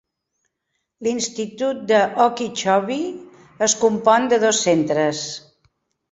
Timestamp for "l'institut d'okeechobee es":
1.07-3.75